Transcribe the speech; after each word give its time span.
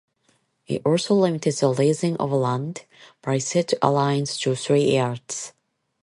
It 0.65 0.81
also 0.83 1.13
limited 1.13 1.53
the 1.57 1.69
leasing 1.69 2.17
of 2.17 2.31
land 2.31 2.85
by 3.21 3.37
said 3.37 3.71
aliens 3.83 4.35
to 4.39 4.55
three 4.55 4.85
years. 4.85 5.53